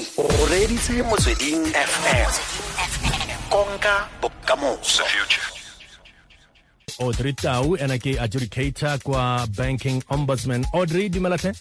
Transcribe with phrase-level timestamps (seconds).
[0.00, 2.30] se o reditse motsweding fm
[3.50, 5.04] konka bokamoso.
[7.00, 10.64] Audrey tau ena ke adjudicator kwa banking ombudsman.
[10.72, 11.52] Audrey dumelatlhe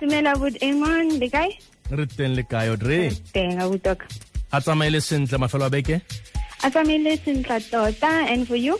[0.00, 1.48] dumela bot amon le kae?
[1.90, 3.10] Re teng le kae audrey?
[3.34, 4.06] Teng a botoka
[4.52, 6.00] a tsamaile sentle mafelo a beke?
[6.64, 8.78] A tsamaile sentle tota and for you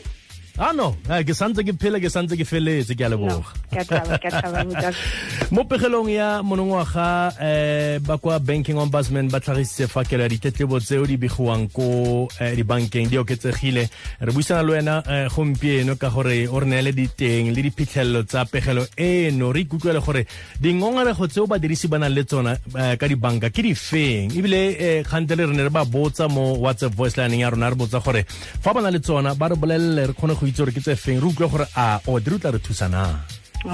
[0.59, 3.43] ah no ke santse ke phele ke santse ke feletse ke a leboga
[5.55, 11.07] mo pegelong ya monongwaga um ba kwa banking ombudsman ba tlhagisitse fakelo ya ditletlebo tseo
[11.07, 13.89] di begiwang ko eh, dibankeng di oketsegile.
[14.21, 18.45] Re buisana le wena eh, gompieno ka gore o re neele diteng le diphitlhelelo tsa
[18.45, 19.53] pegelo eno.
[19.53, 20.27] Re ikutlwele gore
[20.61, 22.57] dingongorego tseo badirisi ba nang le tsona
[22.97, 24.33] ka dibanka ke di feng?
[24.33, 27.77] Ebile kgante le re ne re ba botsa mo whatsapp voice lineng ya rona re
[27.77, 30.73] botsa gore fa ba na le tsona ba re bolelele re kgone go itse gore
[30.73, 31.21] ke tse feng?
[31.21, 33.21] Re utlwe gore a o di tla re thusa na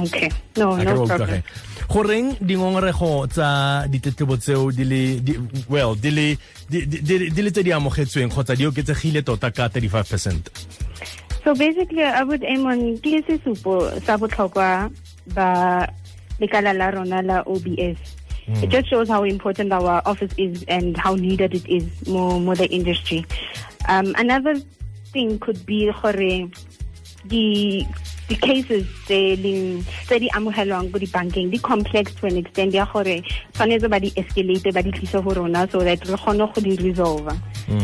[0.00, 0.30] okay.
[0.56, 1.42] No A ke re no problem.
[1.88, 5.00] goreng dingongorego tsa ditetlebo tseo di le
[5.68, 6.26] well di le
[6.68, 10.42] di- le tse di amogetsweng kgotsa di oketsegile tota ka 35 percent?
[11.44, 14.88] So basically a bot amon ke sesupo sa botlhokwa
[15.36, 15.48] ba
[16.40, 18.00] lekala la rona la obs
[18.44, 22.52] It just shows how important our office is and how needed it is more more
[22.52, 23.24] the industry.
[23.88, 24.60] Um, another
[25.16, 26.52] thing could be gore
[27.28, 27.86] the
[28.28, 32.84] the cases tse leng tse di amogelwang ko dibankeng di complex to an extent ya
[32.88, 33.20] gore
[33.52, 36.76] tshwanetse ba di escalate ba di tlise go rona so that re kgone go di
[36.80, 37.28] resolve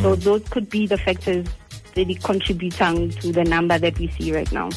[0.03, 1.45] so those could be the factors
[1.93, 4.69] tse di contributing to the number that we see right now.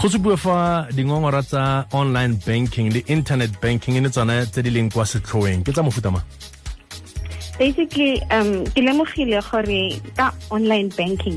[0.00, 4.70] Go supiwe fa dingongora tsa online banking le internet banking e ne tsone tse di
[4.70, 5.64] leng kwa setlhoeng.
[5.64, 6.20] Ke tsa mofuta ma
[7.60, 11.36] basically um ke lemogile gore ka online banking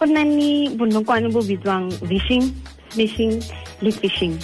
[0.00, 2.48] go na le bonokwane bo bitswang vishing
[2.90, 3.36] smishing
[3.82, 4.34] le phishing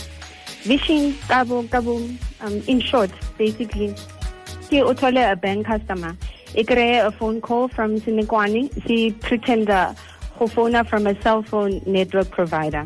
[0.69, 1.97] vishing ka bo ka bo
[2.45, 3.89] um in short basically
[4.69, 6.13] ke o thole a bank customer.
[6.55, 9.95] E kry a phone call from senekwane se pretender
[10.39, 12.85] go phone from a cell phone network provider.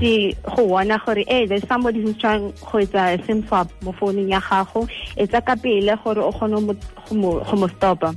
[0.00, 4.30] Se go bona gore eh there's somebody who's trying go etsa sim swap mo founung
[4.30, 4.88] ya gago.
[5.16, 6.76] Etsa ka pele gore o kgone
[7.08, 8.16] go mo- stopa.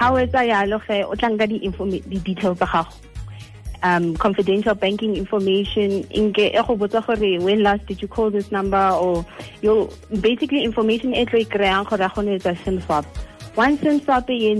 [0.00, 3.09] O etsa yalo ge o tla nka di-informa- di-details tsa gago
[3.82, 8.50] um, confidential banking information inke e go botsa gore when last did you call this
[8.52, 9.24] number or
[9.62, 9.88] yo
[10.20, 13.04] basically information e tlo e kry-ang gore a kgone ho etsa sim swap.
[13.56, 14.56] Once sim swap e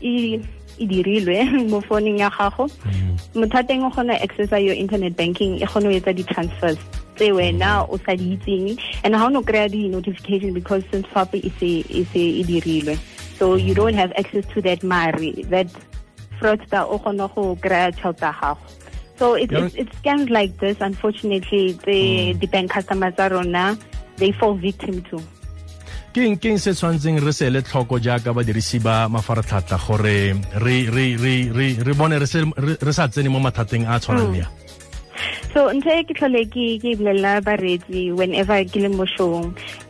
[0.00, 0.40] e
[0.78, 2.68] dirilwe mo founung ya gago.
[2.68, 3.40] Mm-hmm.
[3.40, 6.78] Motho a o kgona accessa your internet banking e kgone etsa di-transfers
[7.16, 7.92] tse wena mm-hmm.
[7.92, 8.78] o sa di itseng.
[9.04, 12.98] And ha o no kry-a di-notification because sim swap e se e se e dirilwe.
[13.38, 13.74] So you mm-hmm.
[13.74, 15.70] don't have access to that mari that
[16.38, 18.58] fraudster o kgone go kry-a tšhelete ya gago.
[19.18, 19.66] So it, Yeah.
[19.66, 22.38] it's, it's scams like this unfortunately the, hmm.
[22.38, 23.76] the bank customers tsa rona
[24.16, 25.18] they fall victim to.
[26.14, 30.16] Ke eng ke eng se tshwanetseng re se le tlhoko jaaka badirisi ba mafaratlhatlha gore
[30.64, 33.98] re re re re re bone re se re re sa tsene mo mathateng a
[33.98, 34.54] tshwanang le hmm.
[35.52, 39.04] so ntho e ke tlhole ke ke bolelela bareetsi whenever ke le mo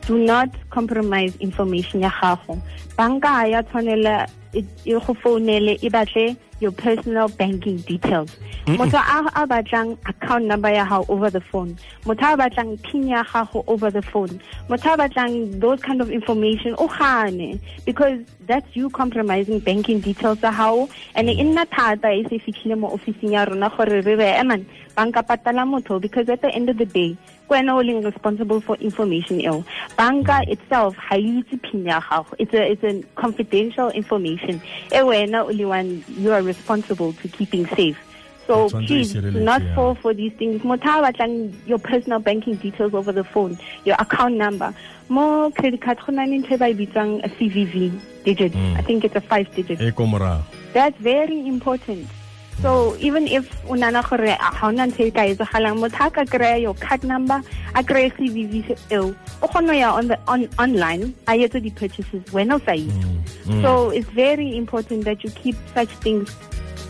[0.09, 2.57] do not compromise information ya gago.
[2.97, 8.37] Banka ya tshwanela e e go founele e batle your personal banking details.
[8.67, 11.77] Motho a batlang account number ya gago over the phone.
[12.05, 14.41] Motho a batlang pin ya gago over the phone.
[14.69, 20.39] Motho a batlang those kind of information o gane because that's you compromising banking details
[20.39, 21.55] tsa gago and e mm.
[21.55, 25.23] nna thata e se fitlhile mo officing ya rona gore re re eman eh, banka
[25.23, 27.17] patala motho because at the end of the day
[27.49, 29.65] ke wena o leng responsible for information eo.
[29.97, 30.53] Banka mm.
[30.53, 34.61] itself ha e itse pin ya gago it's a it's a confidential information.
[34.93, 37.99] E wena o le one you are responsible to keeping safe.
[38.49, 39.75] So please do not yeah.
[39.75, 40.63] fall for these things.
[40.63, 44.75] Motho a your personal banking details over the phone your account number.
[45.11, 48.57] Mo credit card go na le ba bitsang a cvv digit.
[48.57, 49.79] I think it's a five digit.
[50.73, 52.09] That's very important
[52.63, 56.11] so even if o nana gore a ga ona ntho e ka etsagalang motho a
[56.11, 57.39] ka kry-a your card number
[57.75, 62.57] a kry-e cvv eo o kgone ya on the on, online a etse di-purchases wena
[62.57, 63.63] o sa itse.
[63.63, 66.35] So it's very important that you keep such things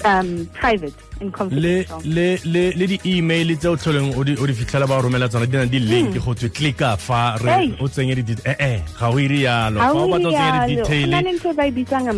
[0.04, 2.00] um, private and confidential.
[2.04, 5.46] le le le di-email tse o tlholeng o di o di fitlhela ba romela tsona
[5.46, 9.10] di na di link go tswe clicka fa re o tsenye di eh eh ga
[9.10, 9.80] o ire yalo.
[9.80, 12.14] Fa o batla o tsenye di-detail na le ntho e ba e bitsang a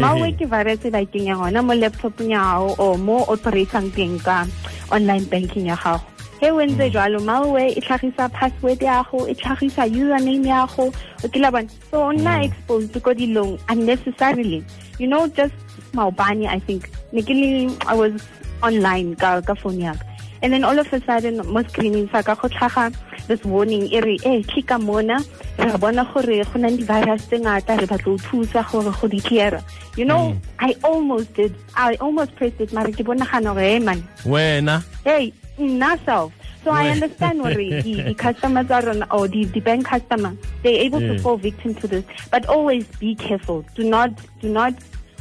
[0.00, 3.92] malware ke virus e ba e kenyang gona mo laptopong ya gago or mo operatang
[3.92, 4.48] teng ka
[4.88, 6.00] online banking ya gago
[6.40, 6.92] he o entse mm.
[6.96, 10.88] jalo malware e tlhagisa password ya gago e tlhagisa username ya gago
[11.24, 12.46] o kila bona so o nna mm.
[12.48, 14.64] exposed ko dilong unnecessarily.
[14.96, 15.52] You know just
[15.92, 16.88] maobane i think.
[17.12, 17.50] Ne ke le
[17.84, 18.16] i was
[18.64, 20.04] online ka ka phone yaka
[20.42, 22.88] and then all of a sudden mo screening sa ka go tlhaga
[23.30, 25.16] this warning e re eh tlika mona
[25.58, 29.20] re bona gore go nang di-virus tse ngata re batla o thusa gore go di
[29.28, 29.62] cleara
[29.96, 34.02] you know i almost did i almost pressed it mare ke bonagana gore hey man.
[34.26, 34.76] Wena?
[35.06, 36.32] Hey nna self.
[36.64, 40.32] So i understand what the, the customers are on, or the, the bank customer
[40.62, 41.14] they're able Yeah.
[41.14, 42.04] to fall victim to this.
[42.30, 43.64] But always be careful.
[43.74, 44.10] Do not
[44.42, 44.74] do not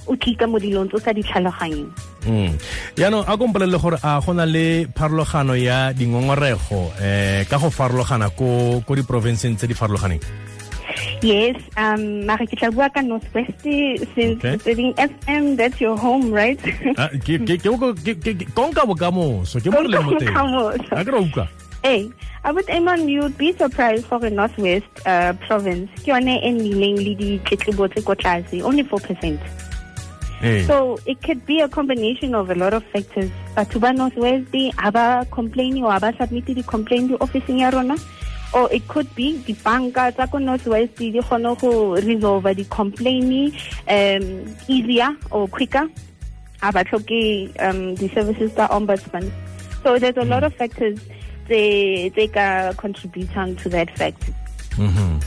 [0.07, 1.93] o tlika mo dilong tse o sa di tlhaloganyeng.
[1.93, 2.08] Mm.
[2.97, 8.29] Yaanong a kompolelele gore a go na le pharologano ya dingongorego eh ka go farologana
[8.35, 10.19] ko ko diprovinceng tse di farologaneng
[11.21, 14.93] yes um mare ke tla bua ka northwest since Okay.
[14.97, 16.59] fm that's your home right
[16.97, 17.09] Ah,
[18.55, 21.47] konka bokamoso ke mo leng mo teng a ke utlwa
[21.79, 22.11] Hey,
[22.43, 25.87] Abbot Eman, you'd be surprised for the Northwest uh, province.
[26.03, 29.39] Ke yone e nnileng le ditletlebo tse ko tlase, only 4%.
[30.41, 30.65] Eh.
[30.65, 33.29] So it could be a combination of a lot of factors.
[33.55, 37.97] Batho ba Northwest di aba complaining or aba submit di complaint di officing ya rona.
[38.53, 42.63] Or it could be di banka tsa ko Northwest di di kgone go resolve di
[42.65, 43.53] complaint
[43.87, 45.87] um easier or quicker.
[46.63, 49.29] Aba tlhoke um the services tsa ombudsman.
[49.83, 50.99] So there's a lot of factors
[51.47, 54.31] they they ka contributing to that fact.
[54.79, 55.19] Mhm.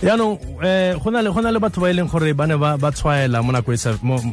[0.00, 1.10] Yaanong um go
[1.40, 3.78] na le batho ba e leng gore ba ne ba tshwaela mo nako e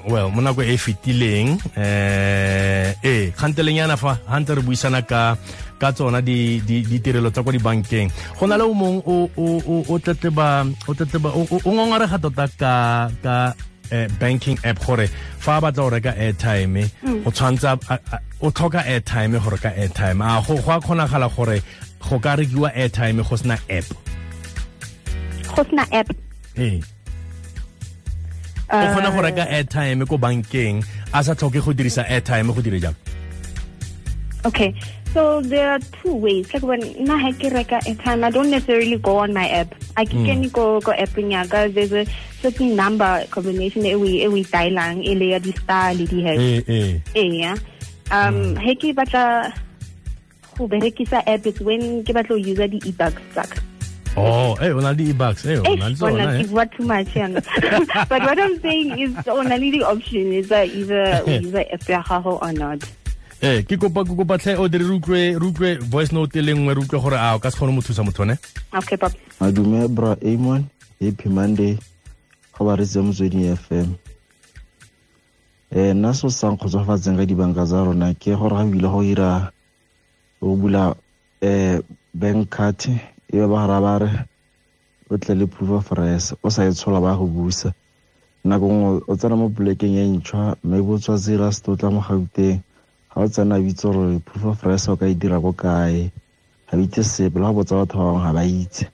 [0.08, 1.60] well mo nako e e fetileng.
[1.76, 5.36] Um ee kgantelenyana fa gantle re buisana ka
[5.80, 8.10] ka tsona di di ditirelo tsa kwa dibankeng.
[8.40, 12.18] Go na le o mongwe o o o- o tletleba o o o- o ngongorega
[12.22, 13.56] tota ka
[13.92, 15.08] eh, banking app gore
[15.40, 16.84] fa a batla go reka airtime
[17.26, 20.24] o tshwantsa a- a- o tlhoka airtime go reka airtime.
[20.24, 21.60] A go a kgonagala gore
[22.00, 23.86] go ka rekiwa airtime go sena app
[25.58, 26.14] Go sena app.
[26.58, 26.78] ee
[28.70, 32.94] o kgona go reka airtime ko bankeng a sa tlhoke go dirisa airtime go dire
[34.46, 34.70] Okay,
[35.14, 36.54] so there are two ways.
[36.54, 39.74] Like when na ha ke reka airtime, I don't necessarily go on my app.
[39.98, 40.54] I can mm.
[40.54, 41.74] go go app nyaka.
[41.74, 42.06] There's a
[42.42, 46.48] certain number combination that we we dialang ile ya di star le di hash.
[46.70, 47.58] Eh yeah.
[48.14, 48.78] Um, mm.
[48.78, 49.52] ke batla
[50.54, 53.67] go berekisa app is when ke batla go use di e-bucks tsaka.
[54.18, 56.48] Oh hey, o na le di-e-bucks Hey, o Eh, na le bona tsona eh.
[56.50, 57.30] bua too much Yeah.
[58.10, 62.40] But what I'm saying is only the option is that either use app ya gago
[62.42, 62.82] or not.
[63.42, 66.74] ee ke kopa ke kopa tlhe o dire re utlwe voice note e le nngwe
[66.74, 68.34] re utlwe gore a o ka se kgone mo thusa motho ne
[68.74, 69.14] Okay, papa.
[69.40, 70.66] madume bra amon
[71.00, 71.78] happy monday
[72.58, 73.94] go ba retse motsweding fm
[75.70, 79.02] um nna se se sang kgotsofatseng ka dibanka tsa rona ke gore ga bile go
[79.06, 79.52] ira
[80.42, 80.96] o bula
[81.42, 81.82] um
[82.18, 82.90] bank card
[83.34, 84.12] e ba gara ba re
[85.10, 87.74] o tle le proof of res o sa e tshola ba go busa.
[88.48, 92.02] Nako nngwe o tsena mo polekeng e ntšhwa mme bo tswa tsela se tla mo
[92.08, 92.60] gauteng.
[93.12, 96.12] Ga o tsena bitse gore proof of res o ka e dira ko kae.
[96.68, 98.86] Ga bitse itse sepe le ga botsa batho ba bangwe ga ba itse.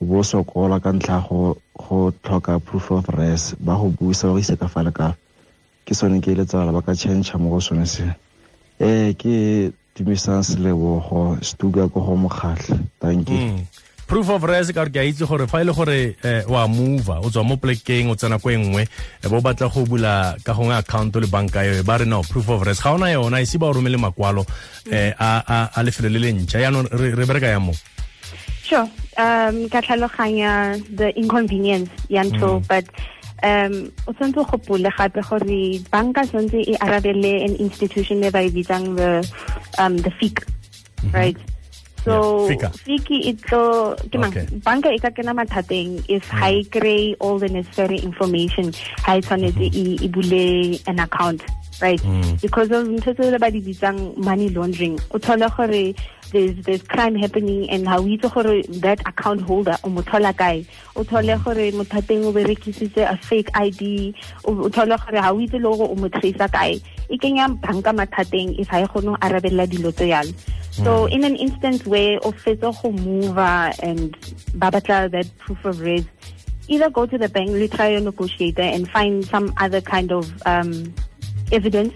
[0.00, 4.26] O bo o sokola ka ntlha ya go tlhoka proof of res ba go busa
[4.26, 5.14] ba go ise ka fa le ka
[5.86, 8.02] ke sone ke eletsagala ba ka change mo go sone se.
[8.78, 13.40] Um ke tumisang selebogo stuka ko go mokgatlha thank you.
[13.56, 13.64] Mm.
[14.06, 16.66] proof of res ka re ke a itse gore fa e le gore eh, wa
[16.70, 20.36] mova o tswa mo plekeng o tsena ko e nngwe e bo batla go bula
[20.46, 22.78] ka gongwe account le banka yo ba re no proof of res.
[22.78, 24.46] Ga ona yona ise ba o romele makwalo
[24.86, 26.62] eh, a, a, a lefelo le le ntšha.
[26.62, 27.74] Yaanong re, re bereka ya mo?
[28.62, 28.86] Sure.
[29.18, 32.86] Um, ka tlhaloganya the inconvenience ya ntho but
[33.42, 35.60] um o tshwanetse go gopole gape gore
[35.92, 39.20] banka tshwanetse e arabele an institution e ba e bitsang the
[39.78, 40.46] um the FIC
[41.12, 41.36] right?
[42.06, 42.70] So Yeah.
[42.70, 44.30] FIC e tlo ke mang?
[44.62, 48.70] Banka e ka kena mathateng if ha e kry all the necessary information
[49.02, 51.42] ha e tshwanetse e e bule an account
[51.80, 52.00] right?
[52.00, 52.40] Mm.
[52.40, 55.94] Because of ntho tse ba di bitsang money laundering o thole gore
[56.32, 60.32] there's there's crime happening and ha o itse gore that account holder o mo thola
[60.34, 60.66] kae.
[60.96, 61.44] O thole mm.
[61.44, 64.14] gore mothateng o berekisitse a fake id
[64.44, 66.80] o thole gore ha o itse le gore o mo tracer kae.
[67.08, 70.32] E kenya banka mathateng if ha e kgone go arabella dilo tse yalo
[70.76, 71.12] so mm.
[71.12, 74.16] in an instance where o fetsa go move and
[74.54, 76.04] ba batla that proof of res
[76.68, 80.92] either go to the bank try a negotiator and find some other kind of um
[81.52, 81.94] evidence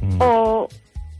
[0.00, 0.22] hmm.
[0.22, 0.68] or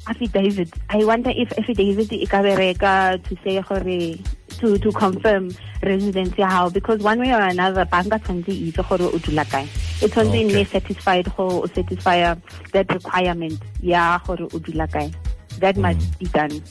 [0.06, 0.72] affidavit.
[0.90, 4.18] I wonder if affidavit e ka bereka to say gore
[4.60, 5.50] to to confirm
[5.82, 9.44] residence ya hao because one way or another banka tshwanetse e itse gore o dula
[9.44, 9.64] kae.
[10.02, 10.52] E tshwanetse e Okay.
[10.52, 12.34] nne satisfied go o satisfy
[12.72, 15.12] that requirement ya gore o dula kae.
[15.60, 16.18] That must hmm.
[16.18, 16.62] be done.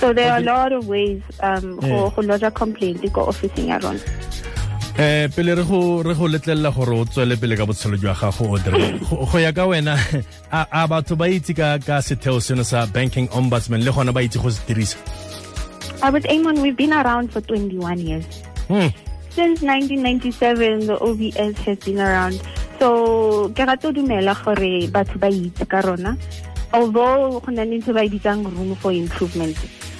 [0.00, 3.68] so there are a lot of ways um go go lodge a complaint ko officing
[3.72, 4.00] ya rona
[5.04, 8.44] eh pele re go re go letlelela gore o tswele pele ka botshelo jwa gago
[8.56, 8.80] o dire
[9.32, 9.94] go ya ka wena
[10.80, 14.38] a batho ba itse ka ka setheo seno sa banking ombudsman le gona ba itse
[14.42, 14.98] go se dirisa
[16.02, 18.26] Uh, with Amon, we've been around for 21 years.
[18.68, 18.88] Hmm.
[19.30, 22.36] Since 1997, the OBS has been around.
[22.78, 26.16] So, ke rata ho dumela gore batho ba itse ka rona.
[26.72, 29.56] Although, go na le ntho ba e bitsang room for improvement.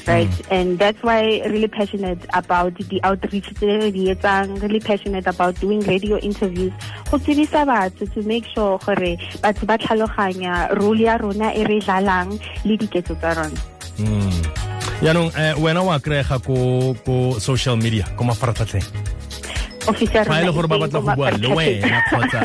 [0.07, 5.59] Right, and that's why really passionate about the outreach tse di etsang, really passionate about
[5.59, 6.71] doing radio interviews.
[7.11, 11.83] Go tsebisa batho to make sure gore batho ba tlhaloganya role ya rona e re
[11.83, 13.59] dlalang le diketso tsa rona.
[13.99, 14.67] Hmm.
[15.05, 18.85] yaanong eh wena wa kry-ega ko social media ko mafaratlhatlheng
[19.87, 22.41] Fa e le gore ba batla go bua le wena kgotsa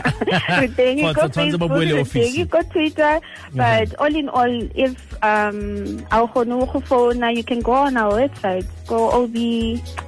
[1.29, 2.45] tshwanetse ba bue le office.
[2.49, 3.19] ko twitter.
[3.53, 8.13] But all in all if um a o kgone go you can go on our
[8.13, 8.65] website.
[8.87, 9.33] Go ob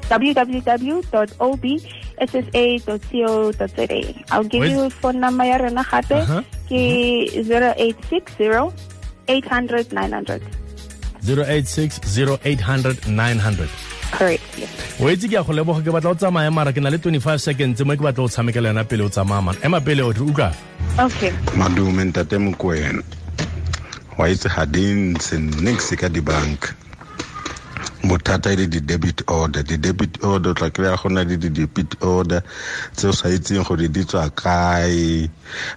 [0.09, 0.93] www.obssa.co.za
[4.31, 6.11] i'll give you phone number ya rena gape.
[6.11, 6.43] Uh-huh.
[6.69, 6.83] ke
[7.33, 8.71] 0860
[9.27, 10.41] 800 900
[11.23, 14.70] 086 0800 900 correct yes.
[15.00, 17.39] o itse ke ya go leboga ke batla o tsamaya mara ke na le 25
[17.39, 20.20] seconds mo ke batla o tshamekela yona pele o tsamaya mana ema pele o re
[20.22, 20.53] utlwa.
[21.00, 21.32] Okay.
[21.58, 23.03] Madume ntate mokwena
[24.17, 26.75] wa itse ga di ntshe nix ka dibanka
[28.03, 29.63] bothata e le di-debit order.
[29.63, 32.43] Di-debit order o tla kry-a go na le di-debit order
[32.96, 35.29] tse o sa itseng gore di tswa kae.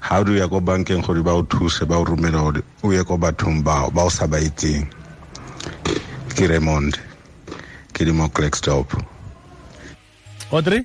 [0.03, 3.03] Ga o ya ko bankeng gore ba o thuse ba o romela gore o ye
[3.05, 4.85] ko bathong bao ba o sa ba itseng?
[6.37, 7.06] Ke raymond
[7.97, 8.93] ke di mo crackstop
[10.53, 10.85] audrey?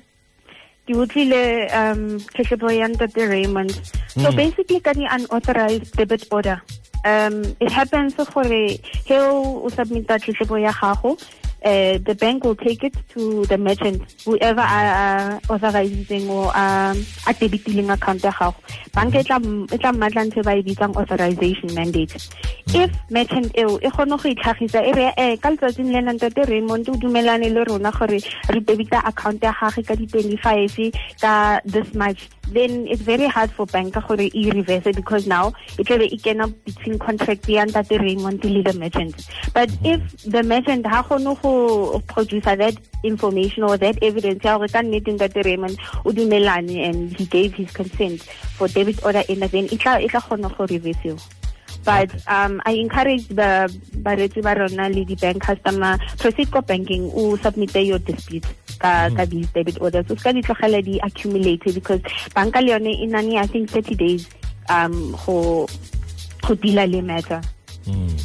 [0.88, 3.76] Ke utlwile um tletlebo ya ntate raymond.
[4.16, 4.36] So Mm.
[4.36, 6.58] basically ka di-unauthorized debit order.
[7.04, 11.20] Um it happens gore he o submita tletlebo ya gago
[11.64, 17.32] uh, the bank will take it to the merchant whoever uh, authorizing or um, a
[17.34, 18.54] debitileng account ya gago.
[18.92, 22.28] Banka e tla mmatla ntho authorization mandate.
[22.74, 26.88] If merchant eo e kgone go itlhagisa e re eh ka letsatsing le ntate raymond
[26.88, 32.28] o dumelane le rona gore re debita account ya gage ka di-twenty-five ka this much
[32.52, 36.48] then it's very hard for banka gore e reverse because now e tlabe e kena
[36.64, 39.26] between contract ya ntate raymond le the merchant.
[39.54, 44.68] But if the merchant ha kgone go produce that information or that evidence ya gore
[44.68, 48.22] ka nnete ntate raymond o dumelane and he gave his consent
[48.56, 51.20] for debit order ena then e tla e tla go reversiwa
[51.84, 53.68] but um i encourage the
[54.06, 58.46] baretsi ba rona le di-bank customer proceed ko banking o submit your dispute
[58.82, 60.10] ka ka these debit orders.
[60.10, 62.02] O ska di tlogela di accumulate because
[62.34, 64.26] banka le yone e nane i think 30 days
[64.68, 65.66] um go
[66.42, 67.40] go deala le matter.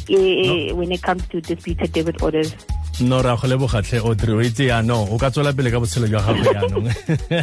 [0.08, 2.54] E, e, when it comes to disputed debit orders.
[3.00, 6.22] No ra go lebogatlhe audrey o itse yaanong o ka tswela pele ka botshelo jwa
[6.26, 6.86] gago yaanong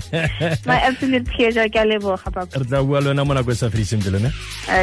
[0.70, 3.72] my absolute pleasure ke a leboga re tla bua le wena mo nako e sa
[3.72, 4.32] fediseng pelo ne?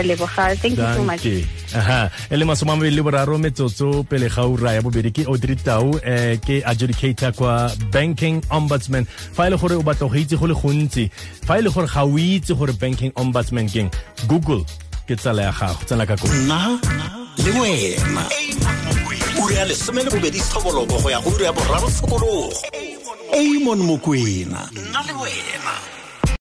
[0.09, 0.57] Leboga.
[0.57, 1.61] Thank you so much.
[1.75, 5.23] Aha e le masome a mabedi le boraro metsotso pele ga ura ya bobedi ke
[5.27, 10.17] audrey tau eh, ke adjudicator kwa banking ombudsman fa e le gore o batla go
[10.17, 11.11] itse go le gontsi
[11.47, 13.91] fa e le gore ga o itse gore banking ombudsman keng
[14.29, 14.65] google
[15.07, 16.79] ke tsala ya gago tsena ka nna
[17.45, 18.25] le wena
[19.43, 19.75] ura le
[20.11, 22.53] bobedi tlhobologo go ya go ura ya boraro tshokologo
[23.33, 25.92] amon mokwena nna le wena